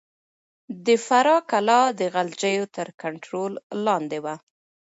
[0.85, 3.51] د فراه کلا د غلجيو تر کنټرول
[3.85, 4.35] لاندې وه.